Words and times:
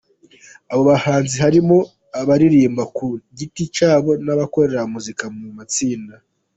Abo 0.71 0.81
bahanzi 0.91 1.35
harimo 1.43 1.77
abaririmba 2.21 2.83
ku 2.95 3.05
giti 3.37 3.63
cyabo 3.75 4.11
n’ 4.23 4.27
abakorera 4.33 4.85
umuziki 4.87 5.25
mu 5.39 5.49
matsinda. 5.57 6.15